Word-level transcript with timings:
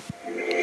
Yeah. 0.00 0.57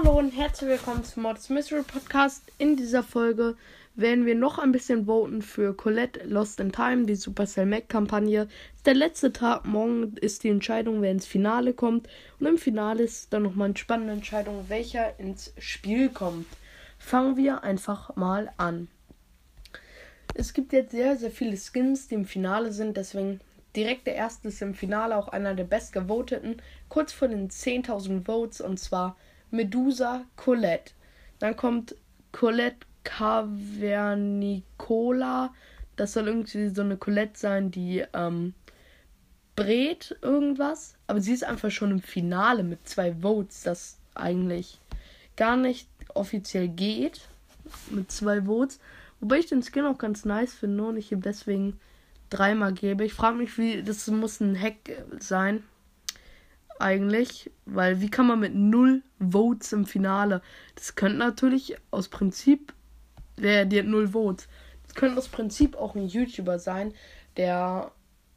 Hallo 0.00 0.16
und 0.16 0.30
herzlich 0.30 0.70
willkommen 0.70 1.02
zum 1.02 1.24
Mods 1.24 1.48
Mystery 1.48 1.82
Podcast. 1.82 2.44
In 2.58 2.76
dieser 2.76 3.02
Folge 3.02 3.56
werden 3.96 4.26
wir 4.26 4.36
noch 4.36 4.60
ein 4.60 4.70
bisschen 4.70 5.06
voten 5.06 5.42
für 5.42 5.74
Colette 5.74 6.22
Lost 6.24 6.60
in 6.60 6.70
Time, 6.70 7.06
die 7.06 7.16
Supercell 7.16 7.66
Mac 7.66 7.88
Kampagne. 7.88 8.46
Der 8.84 8.94
letzte 8.94 9.32
Tag, 9.32 9.64
morgen 9.64 10.14
ist 10.18 10.44
die 10.44 10.50
Entscheidung, 10.50 11.02
wer 11.02 11.10
ins 11.10 11.26
Finale 11.26 11.72
kommt. 11.72 12.08
Und 12.38 12.46
im 12.46 12.58
Finale 12.58 13.02
ist 13.02 13.32
dann 13.32 13.42
nochmal 13.42 13.70
eine 13.70 13.76
spannende 13.76 14.12
Entscheidung, 14.12 14.66
welcher 14.68 15.18
ins 15.18 15.52
Spiel 15.58 16.10
kommt. 16.10 16.46
Fangen 16.98 17.36
wir 17.36 17.64
einfach 17.64 18.14
mal 18.14 18.52
an. 18.56 18.86
Es 20.34 20.52
gibt 20.54 20.72
jetzt 20.72 20.92
sehr, 20.92 21.16
sehr 21.16 21.32
viele 21.32 21.56
Skins, 21.56 22.06
die 22.06 22.14
im 22.14 22.24
Finale 22.24 22.70
sind, 22.70 22.96
deswegen 22.96 23.40
direkt 23.74 24.06
der 24.06 24.14
erste 24.14 24.46
ist 24.46 24.62
im 24.62 24.74
Finale 24.74 25.16
auch 25.16 25.26
einer 25.26 25.54
der 25.54 25.64
bestgevoteten, 25.64 26.62
kurz 26.88 27.12
vor 27.12 27.26
den 27.26 27.50
10.000 27.50 28.24
Votes 28.24 28.60
und 28.60 28.78
zwar 28.78 29.16
Medusa 29.50 30.24
Colette. 30.36 30.92
Dann 31.38 31.56
kommt 31.56 31.94
Colette 32.32 32.86
Cavernicola. 33.04 35.54
Das 35.96 36.12
soll 36.12 36.28
irgendwie 36.28 36.68
so 36.68 36.82
eine 36.82 36.96
Colette 36.96 37.38
sein, 37.38 37.70
die 37.70 38.04
ähm, 38.12 38.54
brät 39.56 40.16
irgendwas. 40.22 40.94
Aber 41.06 41.20
sie 41.20 41.32
ist 41.32 41.44
einfach 41.44 41.70
schon 41.70 41.90
im 41.90 42.02
Finale 42.02 42.62
mit 42.62 42.88
zwei 42.88 43.14
Votes, 43.22 43.62
das 43.62 43.98
eigentlich 44.14 44.78
gar 45.36 45.56
nicht 45.56 45.88
offiziell 46.14 46.68
geht. 46.68 47.22
Mit 47.90 48.12
zwei 48.12 48.42
Votes. 48.42 48.80
Wobei 49.20 49.38
ich 49.38 49.46
den 49.46 49.62
Skin 49.62 49.84
auch 49.84 49.98
ganz 49.98 50.24
nice 50.24 50.54
finde 50.54 50.84
und 50.84 50.96
ich 50.96 51.12
ihm 51.12 51.22
deswegen 51.22 51.78
dreimal 52.30 52.72
gebe. 52.72 53.04
Ich 53.04 53.14
frage 53.14 53.36
mich, 53.36 53.58
wie. 53.58 53.82
Das 53.82 54.06
muss 54.06 54.40
ein 54.40 54.60
Hack 54.60 54.76
sein 55.18 55.64
eigentlich, 56.80 57.50
weil 57.66 58.00
wie 58.00 58.10
kann 58.10 58.26
man 58.26 58.40
mit 58.40 58.54
null 58.54 59.02
Votes 59.18 59.72
im 59.72 59.86
Finale? 59.86 60.42
Das 60.74 60.94
könnte 60.94 61.18
natürlich 61.18 61.76
aus 61.90 62.08
Prinzip, 62.08 62.72
der, 63.36 63.64
der 63.64 63.82
hat 63.82 63.88
null 63.88 64.08
Votes. 64.08 64.48
Das 64.86 64.94
könnte 64.94 65.18
aus 65.18 65.28
Prinzip 65.28 65.76
auch 65.76 65.94
ein 65.94 66.06
YouTuber 66.06 66.58
sein, 66.58 66.94
der 67.36 67.92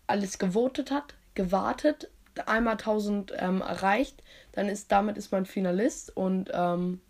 alles 0.08 0.40
gewotet 0.40 0.92
hat, 0.92 1.16
gewartet, 1.34 2.10
einmal 2.46 2.74
1000 2.74 3.34
ähm, 3.38 3.62
erreicht, 3.62 4.22
dann 4.52 4.70
ist 4.70 4.92
damit 4.92 5.18
ist 5.18 5.32
man 5.32 5.46
Finalist 5.46 6.16
und 6.16 6.50
ähm, 6.54 7.02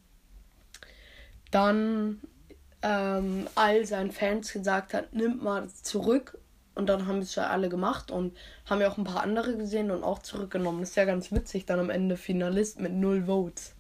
dann 1.52 2.22
ähm, 2.82 3.48
all 3.56 3.86
seinen 3.86 4.12
Fans 4.12 4.54
gesagt 4.54 4.94
hat, 4.94 5.14
nimmt 5.14 5.44
mal 5.44 5.68
zurück 5.70 6.38
und 6.76 6.88
dann 6.88 7.08
haben 7.08 7.20
es 7.20 7.36
ja 7.36 7.48
alle 7.48 7.70
gemacht 7.70 8.12
und 8.12 8.38
haben 8.66 8.82
ja 8.82 8.90
auch 8.90 8.98
ein 8.98 9.04
paar 9.04 9.24
andere 9.24 9.58
gesehen 9.58 9.92
und 9.92 10.04
auch 10.04 10.20
zurückgenommen. 10.20 10.84
Ist 10.84 10.96
ja 10.96 11.06
ganz 11.06 11.32
witzig, 11.32 11.66
dann 11.66 11.80
am 11.80 11.90
Ende 11.90 12.18
Finalist 12.18 12.80
mit 12.80 12.94
null 12.94 13.26
Votes. 13.26 13.76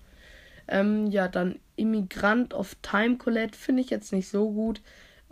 Ähm, 0.67 1.07
ja, 1.07 1.27
dann 1.27 1.59
Immigrant 1.75 2.53
of 2.53 2.75
Time 2.81 3.17
Colette 3.17 3.57
finde 3.57 3.81
ich 3.81 3.89
jetzt 3.89 4.11
nicht 4.11 4.29
so 4.29 4.51
gut. 4.51 4.81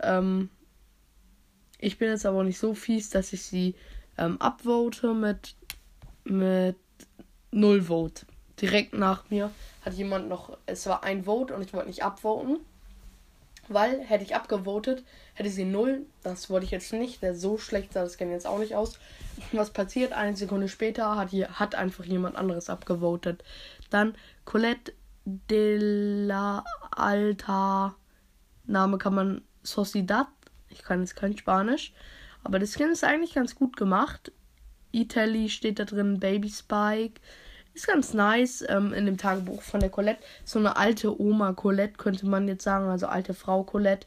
Ähm, 0.00 0.50
ich 1.78 1.98
bin 1.98 2.08
jetzt 2.08 2.26
aber 2.26 2.44
nicht 2.44 2.58
so 2.58 2.74
fies, 2.74 3.10
dass 3.10 3.32
ich 3.32 3.42
sie 3.42 3.74
ähm, 4.18 4.40
upvote 4.40 5.14
mit, 5.14 5.54
mit 6.24 6.76
null 7.50 7.82
Vote. 7.82 8.26
Direkt 8.60 8.94
nach 8.94 9.28
mir 9.30 9.50
hat 9.82 9.94
jemand 9.94 10.28
noch, 10.28 10.58
es 10.66 10.86
war 10.86 11.04
ein 11.04 11.24
Vote 11.24 11.54
und 11.54 11.62
ich 11.62 11.72
wollte 11.72 11.88
nicht 11.88 12.04
upvoten. 12.04 12.58
Weil 13.72 14.00
hätte 14.00 14.24
ich 14.24 14.34
abgevotet, 14.34 15.04
hätte 15.34 15.48
sie 15.48 15.64
0. 15.64 16.04
Das 16.24 16.50
wollte 16.50 16.66
ich 16.66 16.72
jetzt 16.72 16.92
nicht. 16.92 17.22
Der 17.22 17.36
so 17.36 17.56
schlecht 17.56 17.92
sah 17.92 18.02
das 18.02 18.14
Scan 18.14 18.28
jetzt 18.28 18.46
auch 18.46 18.58
nicht 18.58 18.74
aus. 18.74 18.98
Was 19.52 19.70
passiert? 19.70 20.12
Eine 20.12 20.36
Sekunde 20.36 20.68
später 20.68 21.14
hat, 21.16 21.30
hier, 21.30 21.60
hat 21.60 21.76
einfach 21.76 22.04
jemand 22.04 22.34
anderes 22.34 22.68
abgevotet. 22.68 23.44
Dann 23.88 24.16
Colette 24.44 24.92
de 25.24 25.78
la 26.26 26.64
Alta. 26.90 27.94
Name 28.66 28.98
kann 28.98 29.14
man 29.14 29.42
Sociedad. 29.62 30.26
Ich 30.68 30.82
kann 30.82 31.00
jetzt 31.00 31.14
kein 31.14 31.38
Spanisch. 31.38 31.92
Aber 32.42 32.58
das 32.58 32.74
Skin 32.74 32.90
ist 32.90 33.04
eigentlich 33.04 33.34
ganz 33.34 33.54
gut 33.54 33.76
gemacht. 33.76 34.32
Italy 34.90 35.48
steht 35.48 35.78
da 35.78 35.84
drin, 35.84 36.18
Baby 36.18 36.50
Spike. 36.50 37.20
Ist 37.80 37.86
ganz 37.86 38.12
nice 38.12 38.62
ähm, 38.68 38.92
in 38.92 39.06
dem 39.06 39.16
Tagebuch 39.16 39.62
von 39.62 39.80
der 39.80 39.88
Colette. 39.88 40.22
So 40.44 40.58
eine 40.58 40.76
alte 40.76 41.18
Oma 41.18 41.54
Colette 41.54 41.94
könnte 41.96 42.26
man 42.26 42.46
jetzt 42.46 42.62
sagen, 42.62 42.90
also 42.90 43.06
alte 43.06 43.32
Frau 43.32 43.62
Colette. 43.62 44.06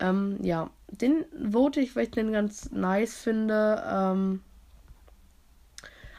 Ähm, 0.00 0.38
ja, 0.40 0.70
den 0.86 1.24
vote 1.50 1.80
ich, 1.80 1.96
weil 1.96 2.04
ich 2.04 2.12
den 2.12 2.30
ganz 2.30 2.70
nice 2.70 3.16
finde. 3.16 3.82
Ähm, 3.92 4.44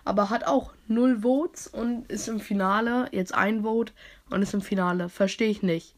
aber 0.04 0.30
hat 0.30 0.46
auch 0.46 0.74
null 0.90 1.22
Votes 1.22 1.68
und 1.68 2.12
ist 2.12 2.28
im 2.28 2.42
Finale, 2.42 3.08
jetzt 3.14 3.34
ein 3.34 3.64
Vote 3.64 3.94
und 4.30 4.42
ist 4.42 4.54
im 4.54 4.60
Finale. 4.60 5.08
Verstehe 5.08 5.50
ich 5.50 5.64
nicht. 5.64 5.96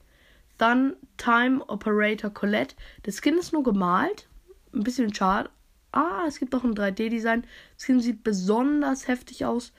Dann 0.59 0.93
Time 1.17 1.67
Operator 1.67 2.29
Colette. 2.29 2.75
Das 3.01 3.21
Skin 3.23 3.39
ist 3.39 3.53
nur 3.53 3.63
gemalt. 3.63 4.27
Ein 4.71 4.83
bisschen 4.83 5.11
schade. 5.15 5.49
Ah, 5.93 6.25
es 6.27 6.37
gibt 6.37 6.53
auch 6.53 6.63
ein 6.63 6.75
3D-Design. 6.75 7.43
Das 7.75 7.85
Skin 7.85 7.99
sieht 7.99 8.23
besonders 8.23 9.07
heftig 9.07 9.45
aus 9.45 9.73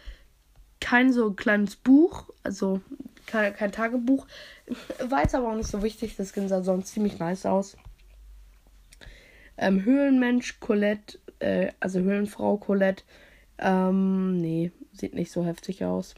kein 0.82 1.12
so 1.12 1.32
kleines 1.32 1.76
Buch, 1.76 2.28
also 2.42 2.80
kein, 3.26 3.54
kein 3.54 3.70
Tagebuch. 3.70 4.26
War 4.98 5.22
jetzt 5.22 5.34
aber 5.34 5.48
auch 5.48 5.54
nicht 5.54 5.70
so 5.70 5.82
wichtig, 5.82 6.16
das 6.16 6.32
Skin 6.32 6.48
sah 6.48 6.62
sonst 6.62 6.92
ziemlich 6.92 7.18
nice 7.18 7.46
aus. 7.46 7.76
Ähm, 9.56 9.84
Höhlenmensch 9.84 10.58
Colette, 10.58 11.18
äh, 11.38 11.68
also 11.78 12.00
Höhlenfrau 12.00 12.56
Colette, 12.56 13.04
ähm, 13.58 14.38
nee, 14.38 14.72
sieht 14.92 15.14
nicht 15.14 15.30
so 15.30 15.44
heftig 15.44 15.84
aus. 15.84 16.16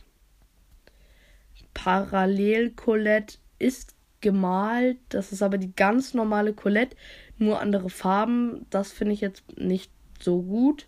Parallel 1.74 2.70
Colette 2.70 3.36
ist 3.58 3.94
gemalt, 4.22 4.96
das 5.10 5.30
ist 5.30 5.42
aber 5.42 5.58
die 5.58 5.76
ganz 5.76 6.14
normale 6.14 6.54
Colette, 6.54 6.96
nur 7.36 7.60
andere 7.60 7.90
Farben, 7.90 8.64
das 8.70 8.92
finde 8.92 9.12
ich 9.12 9.20
jetzt 9.20 9.58
nicht 9.58 9.92
so 10.20 10.40
gut. 10.40 10.86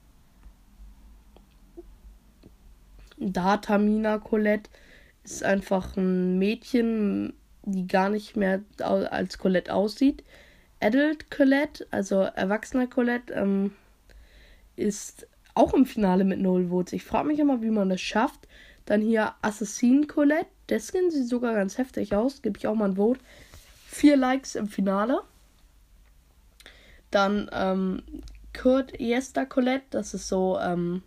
Datamina 3.19 4.19
Colette 4.19 4.71
ist 5.25 5.43
einfach 5.43 5.97
ein 5.97 6.39
Mädchen, 6.39 7.35
die 7.63 7.87
gar 7.87 8.11
nicht 8.11 8.37
mehr 8.37 8.63
als 8.79 9.39
Colette 9.39 9.75
aussieht. 9.75 10.23
Adult 10.81 11.31
Colette, 11.31 11.87
also 11.91 12.21
erwachsener 12.21 12.87
Colette, 12.87 13.33
ähm, 13.33 13.73
ist 14.77 15.27
auch 15.55 15.73
im 15.73 15.87
Finale 15.87 16.25
mit 16.25 16.39
Null 16.39 16.69
Votes. 16.69 16.93
Ich 16.93 17.03
frage 17.03 17.29
mich 17.29 17.39
immer, 17.39 17.63
wie 17.63 17.71
man 17.71 17.89
das 17.89 18.01
schafft. 18.01 18.47
Dann 18.85 19.01
hier 19.01 19.35
Assassin 19.43 20.07
Colette. 20.07 20.47
Der 20.69 20.81
Skin 20.81 21.11
sieht 21.11 21.29
sogar 21.29 21.55
ganz 21.55 21.79
heftig 21.79 22.15
aus. 22.15 22.43
Gebe 22.43 22.59
ich 22.59 22.67
auch 22.67 22.75
mal 22.75 22.91
ein 22.91 22.97
Vote. 22.97 23.21
Vier 23.87 24.17
Likes 24.17 24.55
im 24.55 24.69
Finale. 24.69 25.23
Dann 27.11 27.49
ähm, 27.53 28.03
Kurt 28.53 29.01
Yester 29.01 29.47
Colette. 29.47 29.87
Das 29.91 30.13
ist 30.13 30.29
so 30.29 30.59
ähm, 30.61 31.03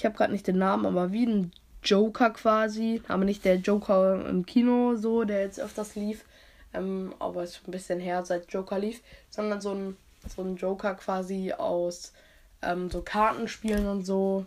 ich 0.00 0.06
habe 0.06 0.16
gerade 0.16 0.32
nicht 0.32 0.46
den 0.46 0.56
Namen, 0.56 0.86
aber 0.86 1.12
wie 1.12 1.26
ein 1.26 1.52
Joker 1.84 2.30
quasi. 2.30 3.02
Aber 3.08 3.24
nicht 3.24 3.44
der 3.44 3.56
Joker 3.56 4.26
im 4.26 4.46
Kino 4.46 4.96
so, 4.96 5.24
der 5.24 5.42
jetzt 5.42 5.60
öfters 5.60 5.94
lief. 5.94 6.24
Ähm, 6.72 7.14
aber 7.18 7.42
ist 7.44 7.60
ein 7.68 7.70
bisschen 7.70 8.00
her, 8.00 8.24
seit 8.24 8.50
Joker 8.50 8.78
lief. 8.78 9.02
Sondern 9.28 9.60
so 9.60 9.74
ein, 9.74 9.96
so 10.26 10.40
ein 10.40 10.56
Joker 10.56 10.94
quasi 10.94 11.52
aus 11.52 12.14
ähm, 12.62 12.90
so 12.90 13.02
Kartenspielen 13.02 13.86
und 13.86 14.06
so. 14.06 14.46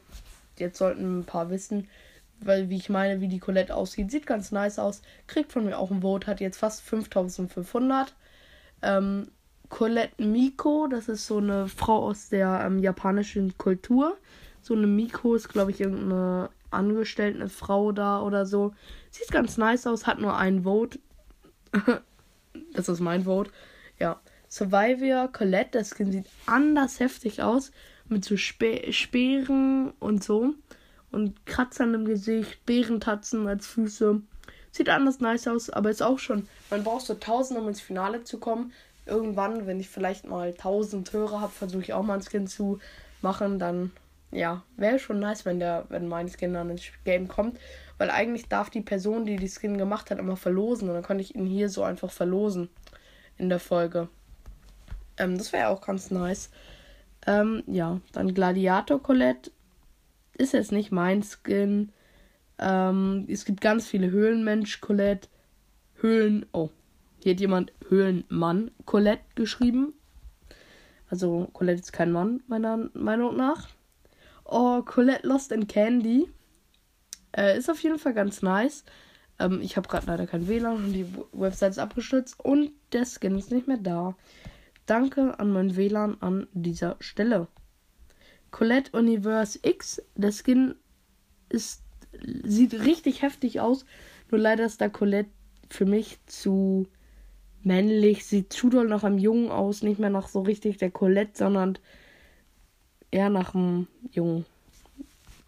Jetzt 0.57 0.79
sollten 0.79 1.19
ein 1.19 1.25
paar 1.25 1.51
wissen, 1.51 1.87
weil 2.39 2.71
wie 2.71 2.77
ich 2.77 2.89
meine, 2.89 3.21
wie 3.21 3.27
die 3.27 3.39
Colette 3.39 3.75
aussieht. 3.75 4.09
Sieht 4.09 4.25
ganz 4.25 4.51
nice 4.51 4.79
aus. 4.79 5.03
Kriegt 5.27 5.51
von 5.51 5.65
mir 5.65 5.77
auch 5.77 5.91
ein 5.91 6.01
Vote. 6.01 6.25
Hat 6.25 6.41
jetzt 6.41 6.57
fast 6.57 6.81
5500. 6.81 8.15
Ähm, 8.81 9.29
Colette 9.69 10.23
Miko, 10.23 10.87
das 10.87 11.09
ist 11.09 11.27
so 11.27 11.37
eine 11.37 11.67
Frau 11.67 12.07
aus 12.07 12.29
der 12.29 12.63
ähm, 12.65 12.79
japanischen 12.79 13.55
Kultur. 13.59 14.17
So 14.63 14.73
eine 14.73 14.87
Miko 14.87 15.35
ist, 15.35 15.49
glaube 15.49 15.71
ich, 15.71 15.81
irgendeine 15.81 16.49
angestellte 16.71 17.49
Frau 17.49 17.91
da 17.91 18.21
oder 18.21 18.45
so. 18.45 18.73
Sieht 19.11 19.29
ganz 19.29 19.57
nice 19.57 19.85
aus, 19.85 20.07
hat 20.07 20.19
nur 20.19 20.37
ein 20.37 20.63
Vote. 20.63 20.99
das 22.73 22.87
ist 22.87 23.01
mein 23.01 23.25
Vote. 23.25 23.51
Ja. 23.99 24.19
Survivor 24.49 25.29
Colette, 25.31 25.71
das 25.79 25.89
Skin 25.89 26.11
sieht 26.11 26.27
anders 26.45 26.99
heftig 26.99 27.41
aus. 27.41 27.71
Mit 28.07 28.23
so 28.23 28.37
Spe 28.37 28.93
Speeren 28.93 29.91
und 29.99 30.23
so. 30.23 30.53
Und 31.11 31.45
Kratzern 31.45 31.93
im 31.93 32.05
Gesicht, 32.05 32.65
Bärentatzen 32.65 33.47
als 33.47 33.67
Füße. 33.67 34.21
Sieht 34.71 34.89
anders 34.89 35.19
nice 35.19 35.47
aus, 35.47 35.69
aber 35.69 35.89
ist 35.89 36.01
auch 36.01 36.19
schon. 36.19 36.47
Man 36.69 36.83
braucht 36.83 37.05
so 37.05 37.13
1000, 37.13 37.59
um 37.59 37.67
ins 37.67 37.81
Finale 37.81 38.23
zu 38.23 38.39
kommen. 38.39 38.71
Irgendwann, 39.05 39.67
wenn 39.67 39.79
ich 39.79 39.89
vielleicht 39.89 40.25
mal 40.25 40.49
1000 40.49 41.11
Hörer 41.11 41.41
habe, 41.41 41.51
versuche 41.51 41.81
ich 41.81 41.93
auch 41.93 42.03
mal 42.03 42.15
ein 42.15 42.23
Skin 42.23 42.47
zu 42.47 42.79
machen. 43.21 43.59
Dann 43.59 43.91
ja, 44.33 44.63
wäre 44.77 44.99
schon 44.99 45.19
nice, 45.19 45.45
wenn 45.45 45.59
der, 45.59 45.85
wenn 45.89 46.07
mein 46.07 46.29
Skin 46.29 46.53
dann 46.53 46.69
ins 46.69 46.83
Game 47.05 47.27
kommt. 47.27 47.59
weil 47.97 48.09
eigentlich 48.09 48.49
darf 48.49 48.69
die 48.69 48.81
Person, 48.81 49.25
die 49.25 49.37
die 49.37 49.49
Skin 49.49 49.77
gemacht 49.77 50.11
hat, 50.11 50.19
immer 50.19 50.35
verlosen. 50.35 50.89
Und 50.89 50.95
dann 50.95 51.03
konnte 51.03 51.21
ich 51.21 51.35
ihn 51.35 51.45
hier 51.45 51.69
so 51.69 51.83
einfach 51.83 52.11
verlosen 52.11 52.69
in 53.37 53.49
der 53.49 53.59
Folge. 53.59 54.09
Ähm, 55.17 55.37
das 55.37 55.53
wäre 55.53 55.69
auch 55.69 55.81
ganz 55.81 56.11
nice. 56.11 56.49
Ähm, 57.25 57.63
ja, 57.67 58.01
dann 58.11 58.33
Gladiator 58.33 59.01
Colette 59.01 59.51
ist 60.37 60.53
jetzt 60.53 60.71
nicht 60.71 60.91
mein 60.91 61.23
Skin. 61.23 61.91
Ähm, 62.59 63.25
es 63.29 63.45
gibt 63.45 63.61
ganz 63.61 63.87
viele 63.87 64.11
Höhlenmensch 64.11 64.81
Colette. 64.81 65.29
Höhlen. 66.01 66.45
Oh, 66.51 66.69
hier 67.19 67.33
hat 67.33 67.39
jemand 67.39 67.71
Höhlenmann 67.87 68.71
Colette 68.85 69.23
geschrieben. 69.35 69.93
Also 71.09 71.47
Colette 71.53 71.79
ist 71.79 71.93
kein 71.93 72.11
Mann, 72.11 72.41
meiner 72.47 72.89
Meinung 72.93 73.37
nach. 73.37 73.69
Oh, 74.45 74.81
Colette 74.81 75.27
Lost 75.27 75.51
in 75.51 75.67
Candy. 75.67 76.29
Äh, 77.35 77.57
ist 77.57 77.69
auf 77.69 77.81
jeden 77.81 77.99
Fall 77.99 78.13
ganz 78.13 78.41
nice. 78.41 78.83
Ähm, 79.39 79.61
ich 79.61 79.77
habe 79.77 79.87
gerade 79.87 80.07
leider 80.07 80.27
kein 80.27 80.47
WLAN 80.47 80.75
und 80.75 80.93
die 80.93 81.07
Website 81.31 81.71
ist 81.71 81.79
abgestürzt 81.79 82.39
und 82.39 82.71
der 82.91 83.05
Skin 83.05 83.37
ist 83.37 83.51
nicht 83.51 83.67
mehr 83.67 83.77
da. 83.77 84.15
Danke 84.85 85.39
an 85.39 85.51
mein 85.51 85.75
WLAN 85.75 86.17
an 86.21 86.47
dieser 86.53 86.97
Stelle. 86.99 87.47
Colette 88.51 88.95
Universe 88.97 89.59
X. 89.63 90.01
Der 90.15 90.31
Skin 90.31 90.75
ist, 91.49 91.83
sieht 92.43 92.73
richtig 92.73 93.21
heftig 93.21 93.59
aus. 93.59 93.85
Nur 94.29 94.39
leider 94.39 94.65
ist 94.65 94.81
da 94.81 94.89
Colette 94.89 95.29
für 95.69 95.85
mich 95.85 96.19
zu 96.27 96.87
männlich. 97.63 98.25
Sieht 98.25 98.53
zu 98.53 98.69
doll 98.69 98.87
nach 98.87 99.03
einem 99.03 99.17
Jungen 99.17 99.49
aus. 99.49 99.81
Nicht 99.81 99.99
mehr 99.99 100.11
nach 100.11 100.27
so 100.27 100.41
richtig 100.41 100.77
der 100.77 100.91
Colette, 100.91 101.31
sondern 101.35 101.79
eher 103.13 103.29
nach 103.29 103.53
einem 103.53 103.87
Jungen. 104.11 104.45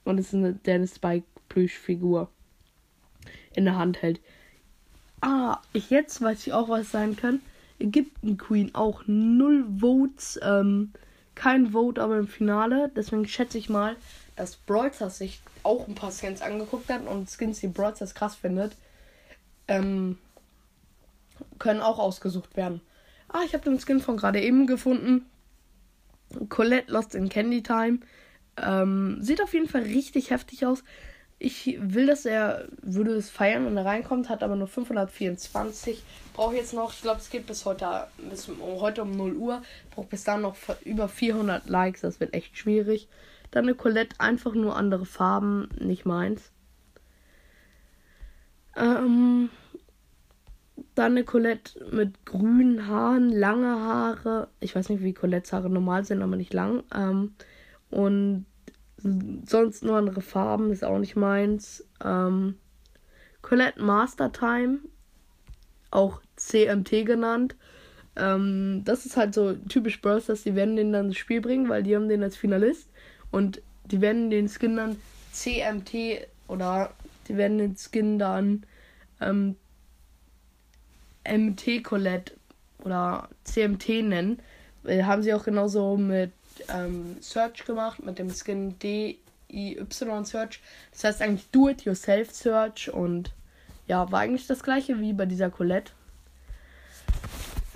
Und 0.04 0.20
es 0.20 0.28
ist 0.28 0.36
eine 0.36 0.54
Dennis 0.54 0.96
Spike 0.96 1.26
Plüschfigur 1.50 2.30
in 3.54 3.66
der 3.66 3.78
Hand 3.78 4.02
hält. 4.02 4.22
Ah, 5.22 5.60
ich 5.74 5.90
jetzt 5.90 6.22
weiß 6.22 6.46
ich 6.46 6.54
auch, 6.54 6.70
was 6.70 6.92
sein 6.92 7.16
kann. 7.16 7.42
Ägypten 7.80 8.38
Queen 8.38 8.76
auch 8.76 9.04
null 9.08 9.66
Votes. 9.80 10.40
Ähm, 10.44 10.92
kein 11.34 11.72
Vote, 11.72 12.02
aber 12.02 12.18
im 12.18 12.28
Finale. 12.28 12.92
Deswegen 12.96 13.28
schätze 13.28 13.58
ich 13.58 13.70
mal, 13.70 13.96
dass 14.36 14.56
Brawlstars 14.56 15.18
sich 15.18 15.42
auch 15.64 15.88
ein 15.88 15.96
paar 15.96 16.12
Skins 16.12 16.42
angeguckt 16.42 16.90
hat 16.90 17.06
und 17.08 17.30
Skins, 17.30 17.60
die 17.60 17.68
Brawlstars 17.68 18.14
krass 18.14 18.36
findet, 18.36 18.76
ähm, 19.68 20.20
können 21.58 21.82
auch 21.82 21.98
ausgesucht 21.98 22.56
werden. 22.56 22.82
Ah, 23.28 23.42
ich 23.46 23.54
habe 23.54 23.64
den 23.64 23.80
Skin 23.80 24.00
von 24.00 24.18
gerade 24.18 24.42
eben 24.42 24.68
gefunden. 24.68 25.26
Colette 26.50 26.92
Lost 26.92 27.16
in 27.16 27.30
Candy 27.30 27.64
Time. 27.64 28.00
Ähm, 28.58 29.18
sieht 29.22 29.42
auf 29.42 29.54
jeden 29.54 29.68
Fall 29.68 29.84
richtig 29.84 30.30
heftig 30.30 30.66
aus. 30.66 30.84
Ich 31.38 31.78
will, 31.82 32.06
dass 32.06 32.26
er 32.26 32.70
würde 32.82 33.12
es 33.12 33.30
feiern, 33.30 33.66
wenn 33.66 33.76
er 33.76 33.86
reinkommt, 33.86 34.30
hat 34.30 34.42
aber 34.42 34.56
nur 34.56 34.68
524. 34.68 36.02
Brauche 36.34 36.56
jetzt 36.56 36.74
noch, 36.74 36.94
ich 36.94 37.02
glaube, 37.02 37.20
es 37.20 37.30
geht 37.30 37.46
bis 37.46 37.66
heute, 37.66 38.08
bis 38.30 38.50
heute 38.60 39.02
um 39.02 39.12
0 39.12 39.36
Uhr. 39.36 39.62
Braucht 39.92 40.10
bis 40.10 40.24
dann 40.24 40.42
noch 40.42 40.56
über 40.86 41.10
400 41.10 41.68
Likes. 41.68 42.02
Das 42.02 42.22
wird 42.22 42.34
echt 42.34 42.58
schwierig. 42.58 43.10
Dann 43.52 43.66
eine 43.66 43.76
Colette, 43.76 44.16
einfach 44.20 44.54
nur 44.54 44.78
andere 44.78 45.06
Farben, 45.06 45.70
nicht 45.80 46.06
meins. 46.06 46.52
Ähm, 48.78 49.50
dann 50.96 51.12
eine 51.12 51.24
Colette 51.24 51.86
mit 51.92 52.26
grünen 52.26 52.88
Haaren, 52.88 53.30
lange 53.30 53.80
Haare. 53.80 54.48
Ich 54.60 54.76
weiß 54.76 54.90
nicht, 54.90 55.04
wie 55.04 55.14
Colettes 55.14 55.54
Haare 55.54 55.70
normal 55.70 56.06
sind, 56.06 56.22
aber 56.22 56.36
nicht 56.36 56.54
lang. 56.54 56.84
Ähm, 56.94 57.36
und 57.90 58.46
sonst 59.46 59.84
nur 59.84 59.98
andere 59.98 60.22
Farben, 60.22 60.72
ist 60.72 60.84
auch 60.84 60.98
nicht 60.98 61.16
meins. 61.16 61.86
Ähm, 62.04 62.56
Colette 63.42 63.82
Master 63.82 64.32
Time, 64.32 64.80
auch 65.92 66.22
CMT 66.38 67.06
genannt. 67.06 67.56
Ähm, 68.16 68.82
das 68.86 69.06
ist 69.06 69.18
halt 69.18 69.34
so 69.34 69.54
typisch 69.54 70.02
Bros, 70.02 70.26
dass 70.26 70.44
die 70.44 70.56
werden 70.56 70.76
den 70.76 70.94
dann 70.94 71.08
ins 71.08 71.18
Spiel 71.18 71.42
bringen, 71.42 71.70
weil 71.70 71.84
die 71.84 71.96
haben 71.96 72.10
den 72.10 72.24
als 72.24 72.38
Finalist. 72.38 72.90
Und 73.32 73.62
die 73.86 74.02
werden 74.02 74.30
den 74.30 74.48
Skin 74.48 74.78
dann 74.78 74.98
CMT 75.32 76.28
oder 76.48 76.92
die 77.28 77.38
werden 77.38 77.58
den 77.58 77.76
Skin 77.76 78.18
dann 78.18 78.64
ähm, 79.20 79.56
MT 81.28 81.84
Colette 81.84 82.34
oder 82.84 83.30
CMT 83.44 84.04
nennen. 84.04 84.40
Äh, 84.86 85.04
haben 85.04 85.24
sie 85.24 85.34
auch 85.34 85.44
genauso 85.44 85.98
mit 85.98 86.32
ähm, 86.74 87.18
Search 87.22 87.66
gemacht 87.66 88.04
mit 88.04 88.20
dem 88.20 88.30
Skin 88.30 88.78
DIY 88.80 89.86
Search. 90.24 90.62
Das 90.92 91.04
heißt 91.04 91.22
eigentlich 91.22 91.48
Do-It-Yourself 91.52 92.32
Search 92.32 92.92
und 92.92 93.34
ja, 93.88 94.12
war 94.12 94.22
eigentlich 94.22 94.48
das 94.48 94.64
gleiche 94.64 95.00
wie 95.00 95.14
bei 95.14 95.26
dieser 95.26 95.50
Colette. 95.50 95.92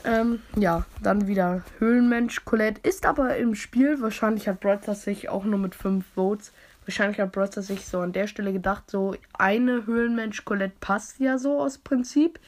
Ähm, 0.06 0.42
ja, 0.56 0.86
dann 1.04 1.28
wieder 1.28 1.64
Höhlenmensch. 1.78 2.46
Colette 2.46 2.82
ist 2.88 3.06
aber 3.06 3.36
im 3.38 3.54
Spiel. 3.56 4.02
Wahrscheinlich 4.02 4.48
hat 4.48 4.62
Brawler 4.62 4.96
sich 4.96 5.30
auch 5.30 5.44
nur 5.44 5.60
mit 5.60 5.76
5 5.76 6.06
Votes. 6.16 6.52
Wahrscheinlich 6.86 7.20
hat 7.20 7.34
Brawler 7.34 7.62
sich 7.62 7.86
so 7.86 8.00
an 8.00 8.14
der 8.14 8.28
Stelle 8.28 8.54
gedacht, 8.54 8.90
so 8.90 9.16
eine 9.34 9.86
Höhlenmensch 9.86 10.46
Colette 10.46 10.76
passt 10.80 11.20
ja 11.20 11.38
so 11.38 11.60
aus 11.60 11.78
Prinzip. 11.78 12.40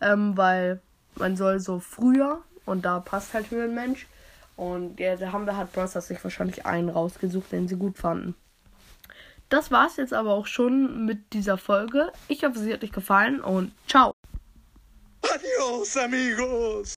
Ähm, 0.00 0.36
weil 0.36 0.80
man 1.16 1.36
soll 1.36 1.60
so 1.60 1.78
früher 1.78 2.40
und 2.66 2.84
da 2.84 3.00
passt 3.00 3.34
halt 3.34 3.50
Höhlenmensch. 3.50 4.06
Und 4.56 5.00
ja, 5.00 5.16
da 5.16 5.32
haben 5.32 5.46
wir 5.46 5.56
halt 5.56 5.72
Bros. 5.72 5.92
sich 5.92 6.22
wahrscheinlich 6.22 6.66
einen 6.66 6.90
rausgesucht, 6.90 7.50
den 7.52 7.66
sie 7.66 7.76
gut 7.76 7.96
fanden. 7.96 8.34
Das 9.48 9.70
war's 9.70 9.96
jetzt 9.96 10.12
aber 10.12 10.32
auch 10.32 10.46
schon 10.46 11.06
mit 11.06 11.32
dieser 11.32 11.58
Folge. 11.58 12.12
Ich 12.28 12.44
hoffe, 12.44 12.58
sie 12.58 12.72
hat 12.72 12.84
euch 12.84 12.92
gefallen 12.92 13.40
und 13.40 13.72
ciao. 13.88 14.14
Adios, 15.22 15.96
amigos. 15.96 16.88